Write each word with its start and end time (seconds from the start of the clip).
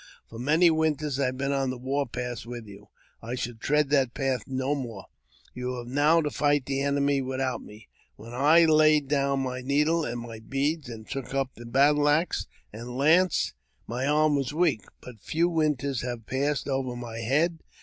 For 0.27 0.39
many 0.39 0.71
winters 0.71 1.19
I 1.19 1.27
have 1.27 1.37
been 1.37 1.51
on 1.51 1.69
the 1.69 1.77
war 1.77 2.07
path 2.07 2.43
with 2.47 2.65
you; 2.65 2.87
I 3.21 3.35
shall 3.35 3.53
tread 3.53 3.91
that 3.91 4.15
path 4.15 4.41
no 4.47 4.73
more; 4.73 5.05
you 5.53 5.75
have 5.75 5.85
now 5.85 6.21
to 6.23 6.31
fight 6.31 6.65
the 6.65 6.81
enemy 6.81 7.21
without 7.21 7.61
me. 7.61 7.87
When 8.15 8.33
I 8.33 8.65
laid 8.65 9.07
down 9.07 9.41
my 9.41 9.61
needle 9.61 10.03
and 10.03 10.19
my 10.19 10.39
beads, 10.39 10.89
and 10.89 11.07
took 11.07 11.35
up 11.35 11.51
the 11.53 11.67
battle 11.67 12.09
axe 12.09 12.47
and 12.73 12.87
the 12.87 12.91
lance, 12.93 13.53
my 13.85 14.07
arm 14.07 14.35
was 14.35 14.55
weak; 14.55 14.81
but 15.01 15.19
few 15.21 15.47
winters 15.47 16.01
had 16.01 16.25
passed 16.25 16.67
over 16.67 16.95
my 16.95 17.19
head. 17.19 17.59